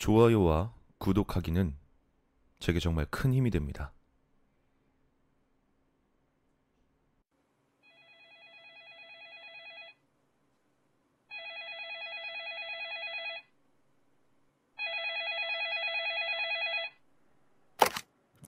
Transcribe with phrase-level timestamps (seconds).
[0.00, 1.76] 좋아요와 구독하기는
[2.58, 3.92] 제게 정말 큰 힘이 됩니다.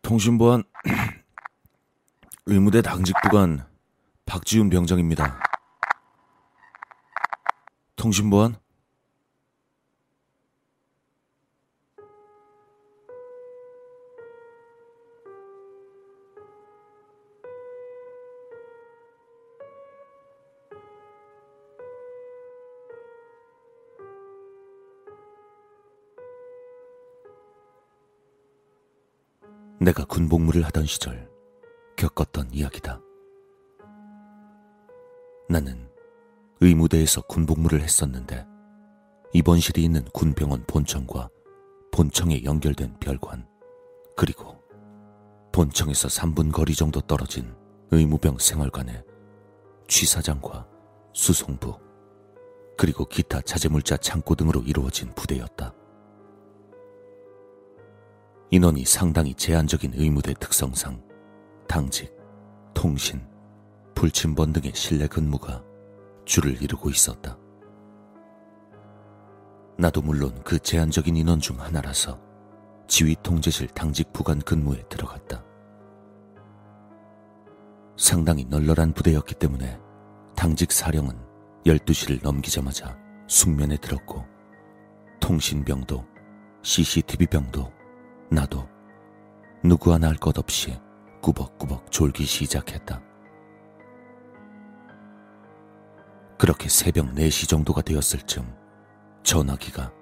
[0.01, 0.65] 통신보안
[2.47, 3.67] 의무대 당직 부관
[4.25, 5.39] 박지훈 병장입니다.
[7.97, 8.62] 통신보안
[29.83, 31.29] 내가 군복무를 하던 시절
[31.97, 33.01] 겪었던 이야기다.
[35.49, 35.91] 나는
[36.61, 38.47] 의무대에서 군복무를 했었는데
[39.33, 41.29] 입원실이 있는 군병원 본청과
[41.91, 43.45] 본청에 연결된 별관
[44.17, 44.57] 그리고
[45.51, 47.53] 본청에서 3분 거리 정도 떨어진
[47.91, 49.03] 의무병 생활관에
[49.89, 50.65] 취사장과
[51.13, 51.77] 수송부
[52.79, 55.75] 그리고 기타 자재물자 창고 등으로 이루어진 부대였다.
[58.53, 61.03] 인원이 상당히 제한적인 의무대 특성상
[61.67, 62.15] 당직,
[62.75, 63.27] 통신,
[63.95, 65.65] 불침번 등의 실내 근무가
[66.27, 67.39] 주를 이루고 있었다.
[69.79, 72.21] 나도 물론 그 제한적인 인원 중 하나라서
[72.89, 75.43] 지휘 통제실 당직 부관 근무에 들어갔다.
[77.97, 79.81] 상당히 널널한 부대였기 때문에
[80.37, 81.19] 당직 사령은
[81.65, 84.27] 12시를 넘기자마자 숙면에 들었고
[85.21, 86.05] 통신병도
[86.61, 87.81] CCTV병도
[88.33, 88.67] 나도
[89.63, 90.81] 누구 하나 할 것 없이
[91.21, 93.01] 꾸벅꾸벅 졸기 시작했다.
[96.39, 98.53] 그렇게 새벽 4시 정도가 되었을 즈음
[99.23, 99.93] 전화기가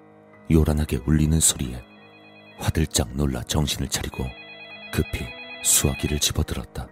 [0.49, 1.83] 요란하게 울리는 소리에
[2.57, 4.23] 화들짝 놀라 정신을 차리고
[4.93, 5.27] 급히
[5.63, 6.87] 수화기를 집어들었다.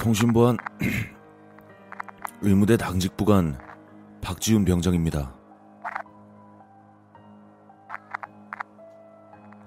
[0.00, 0.56] 통신보안
[2.42, 3.58] 의무대 당직 부관
[4.20, 5.37] 박지훈 병장입니다.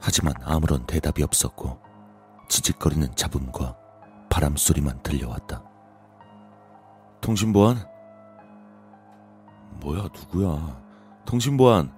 [0.02, 1.80] 하지만 아무런 대답이 없었고
[2.50, 3.78] 지직거리는 잡음과
[4.30, 5.64] 바람 소리만 들려왔다.
[7.22, 7.78] 통신보안?
[9.80, 10.82] 뭐야, 누구야?
[11.26, 11.94] 통신보안!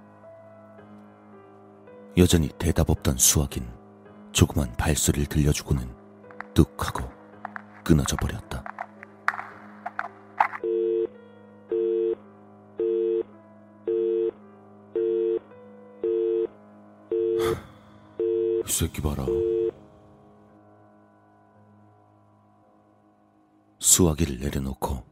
[2.16, 3.66] 여전히 대답 없던 수학인
[4.32, 5.88] 조그만 발소리를 들려주고는
[6.52, 7.08] 뚝 하고
[7.82, 8.63] 끊어져 버렸다.
[18.74, 19.24] 새끼 봐라.
[23.78, 25.04] 수화기를 내려놓고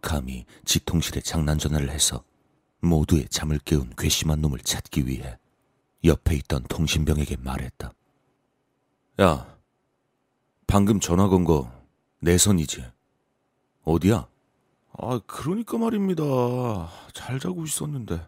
[0.00, 2.22] 감히 지통실에 장난 전화를 해서
[2.80, 5.38] 모두의 잠을 깨운 괘씸한 놈을 찾기 위해
[6.04, 7.92] 옆에 있던 통신병에게 말했다.
[9.20, 9.58] 야,
[10.66, 11.80] 방금 전화 건 거
[12.22, 12.84] 내 선이지?
[13.84, 14.28] 어디야?
[14.98, 16.24] 아, 그러니까 말입니다.
[17.14, 18.26] 잘 자고 있었는데.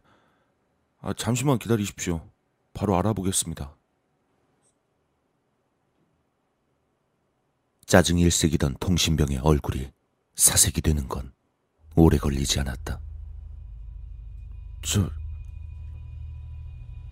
[1.00, 2.26] 아, 잠시만 기다리십시오.
[2.72, 3.76] 바로 알아보겠습니다.
[7.92, 9.86] 짜증이 일색이던 통신병의 얼굴이
[10.34, 11.30] 사색이 되는 건
[11.94, 12.98] 오래 걸리지 않았다.
[14.80, 15.10] 저,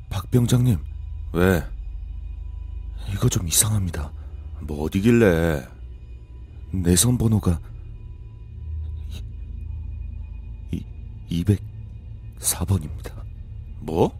[0.08, 0.78] 박 병장님.
[1.34, 1.62] 왜?
[3.12, 4.10] 이거 좀 이상합니다.
[4.62, 5.68] 뭐 어디길래?
[6.72, 7.60] 내선 번호가
[10.72, 10.82] 이,
[12.38, 13.22] 204번입니다.
[13.80, 14.18] 뭐?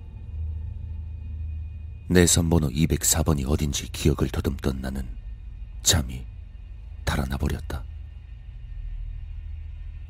[2.11, 5.09] 내선 번호 204번이 어딘지 기억을 더듬던 나는
[5.83, 6.29] 잠이
[7.11, 7.83] 달아나 버렸다.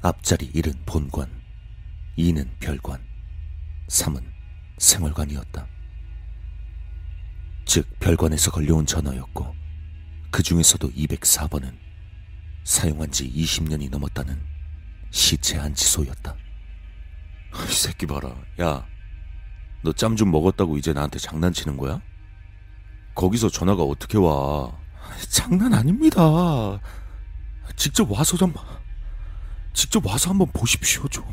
[0.02, 1.30] 앞자리 1은 본관,
[2.18, 3.02] 2는 별관,
[3.88, 4.22] 3은
[4.76, 5.66] 생활관이었다.
[7.64, 9.54] 즉, 별관에서 걸려온 전화였고,
[10.30, 11.74] 그 중에서도 204번은
[12.64, 14.38] 사용한 지 20년이 넘었다는
[15.10, 16.36] 시체 안치소였다.
[17.66, 18.28] 이 새끼 봐라.
[18.60, 18.86] 야,
[19.82, 22.02] 너 짬 좀 먹었다고 이제 나한테 장난치는 거야?
[23.14, 24.78] 거기서 전화가 어떻게 와?
[25.28, 26.20] 장난 아닙니다.
[27.76, 28.52] 직접 와서 좀,
[29.72, 31.24] 직접 와서 한번 보십시오, 좀.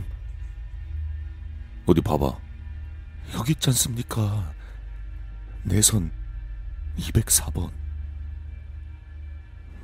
[1.85, 2.37] 어디 봐봐.
[3.33, 4.53] 여기 있지 않습니까?
[5.63, 6.11] 내선
[6.97, 7.71] 204번.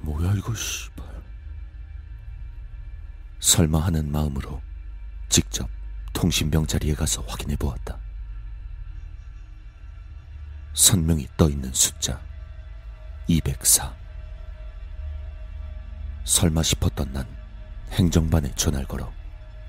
[0.01, 1.05] 뭐야, 이거, 씨발.
[3.39, 4.61] 설마 하는 마음으로
[5.29, 5.69] 직접
[6.13, 7.99] 통신병 자리에 가서 확인해 보았다.
[10.73, 12.21] 선명히 떠 있는 숫자
[13.27, 13.93] 204
[16.25, 17.25] 설마 싶었던 난
[17.91, 19.11] 행정반에 전화를 걸어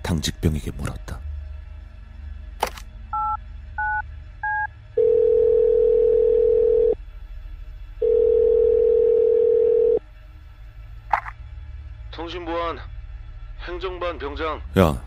[0.03, 1.21] 당직병에게 물었다.
[12.13, 12.79] 통신보안
[13.67, 15.03] 행정반 병장 야,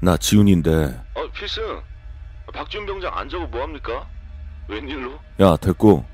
[0.00, 1.80] 나 지훈인데 어 필승
[2.52, 4.06] 박준 병장 안 자고 뭐합니까?
[4.68, 5.18] 웬일로?
[5.40, 6.04] 야 됐고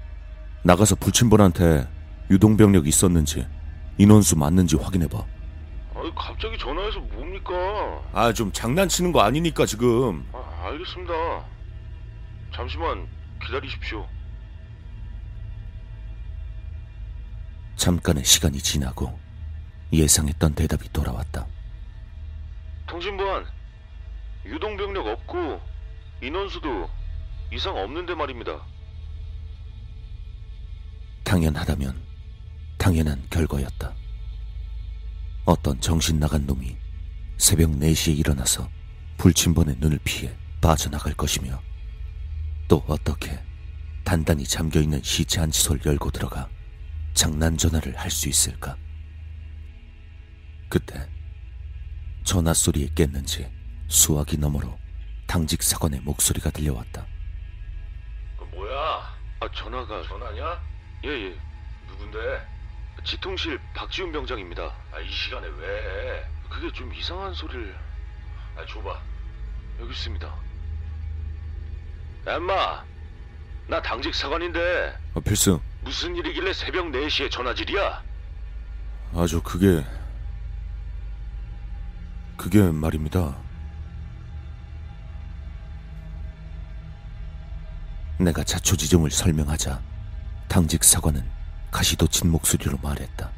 [0.65, 1.89] 나가서 불침번한테
[2.31, 3.47] 유동병력 있었는지,
[3.99, 5.19] 인원수 맞는지 확인해봐.
[5.19, 7.53] 아, 갑자기 전화해서 뭡니까?
[8.13, 10.25] 아, 좀 장난치는 거 아니니까 지금.
[10.33, 11.13] 아, 알겠습니다.
[12.55, 13.09] 잠시만
[13.45, 14.07] 기다리십시오.
[17.77, 19.19] 잠깐의 시간이 지나고
[19.93, 21.47] 예상했던 대답이 돌아왔다.
[22.87, 23.45] 통신보안
[24.47, 25.61] 유동병력 없고
[26.23, 26.89] 인원수도
[27.53, 28.61] 이상 없는데 말입니다.
[31.37, 31.99] 당연하다면
[32.77, 33.95] 당연한 결과였다.
[35.47, 36.77] 어떤 정신 나간 놈이
[37.39, 38.69] 새벽 4시에 일어나서
[39.17, 41.59] 불침번의 눈을 피해 빠져나갈 것이며
[42.69, 43.43] 또 어떻게
[44.05, 46.51] 단단히 잠겨있는 시체 안치소를 열고 들어가
[47.15, 48.77] 장난 전화를 할 수 있을까?
[50.69, 51.09] 그때
[52.25, 53.51] 전화 소리에 깼는지
[53.89, 54.79] 수화기 너머로
[55.27, 57.07] 당직 사관의 목소리가 들려왔다.
[58.39, 58.77] 그 뭐야?
[59.41, 60.73] 아 전화가 전화냐?
[61.05, 61.37] 예예.
[61.89, 62.47] 누군데?
[63.05, 64.63] 지통실 박지훈 병장입니다.
[64.93, 66.25] 아 이 시간에 왜?
[66.49, 67.75] 그게 좀 이상한 소리를.
[68.57, 69.01] 아 줘봐.
[69.81, 70.35] 여기 있습니다.
[72.27, 72.85] 엠마,
[73.67, 78.03] 나 당직 사관인데 어, 필승, 무슨 일이길래 새벽 4시에 전화질이야?
[79.17, 79.85] 아주 그게
[82.37, 83.37] 그게 말입니다.
[88.19, 89.81] 내가 자초지종을 설명하자
[90.53, 91.25] 당직 사관은
[91.71, 93.31] 가시도친 목소리로 말했다.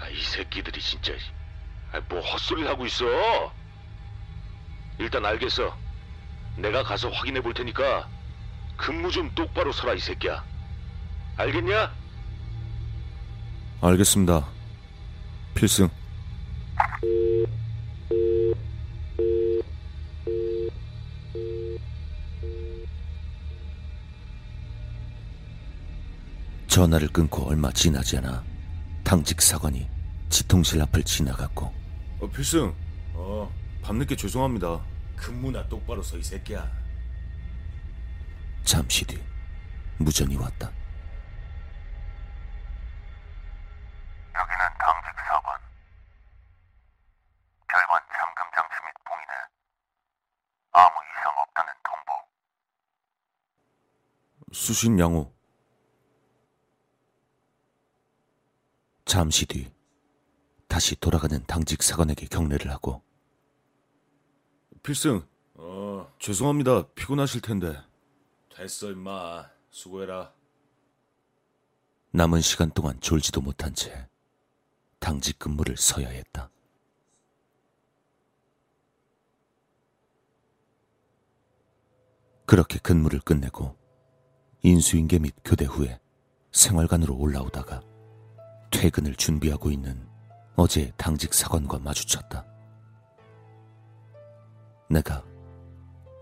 [0.00, 1.12] 아, 이 새끼들이 진짜
[1.92, 3.04] 아, 뭐 헛소리를 하고 있어?
[4.96, 5.76] 일단 알겠어.
[6.56, 8.08] 내가 가서 확인해 볼 테니까
[8.78, 10.42] 근무 좀 똑바로 서라 이 새끼야.
[11.36, 11.92] 알겠냐?
[13.82, 14.48] 알겠습니다.
[15.54, 15.90] 필승.
[26.74, 28.42] 전화를 끊고 얼마 지나지 않아
[29.04, 29.88] 당직 사관이
[30.28, 31.72] 지통실 앞을 지나갔고
[32.20, 32.74] 어, 필승.
[33.14, 33.48] 어,
[33.82, 34.84] 밤늦게 죄송합니다.
[35.14, 36.68] 근무나 똑바로 서 이 새끼야.
[38.64, 39.22] 잠시 뒤
[39.98, 40.66] 무전이 왔다.
[44.34, 45.56] 여기는 당직 사관.
[47.68, 49.32] 별관 잠금 장치 및 봉인해.
[50.72, 52.10] 아무 이상 없다는 통보.
[54.52, 55.33] 수신 양호.
[59.14, 59.70] 잠시 뒤
[60.66, 63.00] 다시 돌아가는 당직 사관에게 경례를 하고
[64.82, 65.24] 필승,
[65.54, 66.88] 어 죄송합니다.
[66.96, 67.80] 피곤하실 텐데.
[68.52, 69.48] 됐어 임마.
[69.70, 70.34] 수고해라.
[72.10, 74.08] 남은 시간 동안 졸지도 못한 채
[74.98, 76.50] 당직 근무를 서야 했다.
[82.46, 83.76] 그렇게 근무를 끝내고
[84.64, 86.00] 인수인계 및 교대 후에
[86.50, 87.93] 생활관으로 올라오다가
[88.74, 90.06] 퇴근을 준비하고 있는
[90.56, 92.44] 어제 당직 사관과 마주쳤다.
[94.90, 95.22] 내가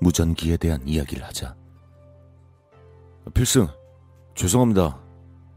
[0.01, 1.57] 무전기에 대한 이야기를 하자.
[3.33, 3.67] 필승,
[4.35, 5.01] 죄송합니다.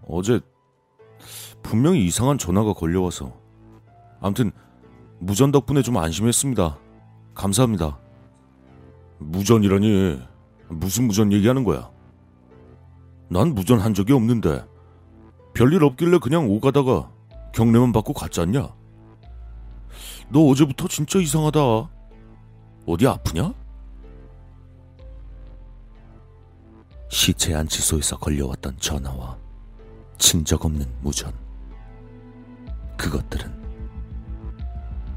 [0.08, 0.40] 어제
[1.62, 3.34] 분명히 이상한 전화가 걸려와서.
[4.22, 4.52] 암튼
[5.20, 6.80] 무전 덕분에 좀 안심했습니다.
[7.34, 8.00] 감사합니다.
[9.20, 10.22] 무전이라니
[10.70, 11.92] 무슨 무전 얘기하는 거야?
[13.30, 14.66] 난 무전 한 적이 없는데
[15.56, 17.10] 별일 없길래 그냥 오가다가
[17.54, 18.74] 경례만 받고 갔지 않냐?
[20.30, 21.60] 너 어제부터 진짜 이상하다.
[22.86, 23.54] 어디 아프냐?
[27.10, 29.38] 시체 안치소에서 걸려왔던 전화와
[30.18, 31.34] 친적 없는 무전.
[32.98, 33.50] 그것들은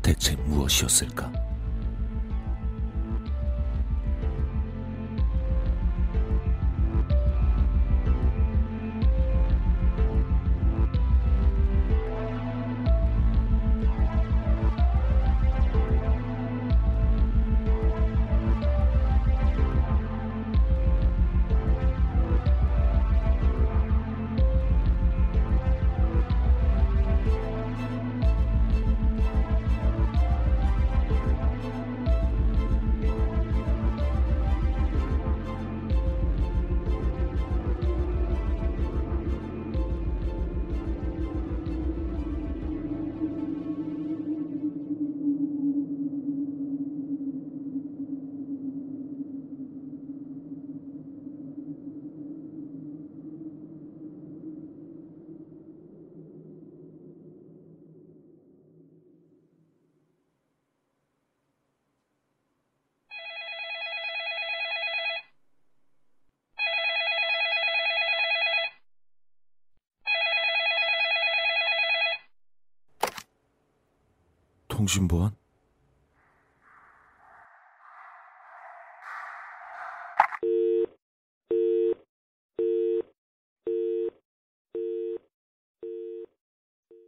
[0.02, 1.48] 대체 무엇이었을까?
[74.78, 75.35] 통신보안?